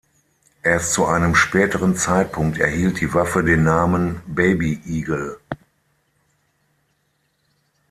Erst 0.63 0.93
zu 0.93 1.05
einem 1.05 1.35
späteren 1.35 1.95
Zeitpunkt 1.95 2.57
erhielt 2.57 2.99
die 3.01 3.13
Waffe 3.13 3.43
den 3.43 3.63
Namen 3.63 4.19
„Baby 4.25 4.81
Eagle“. 4.87 5.37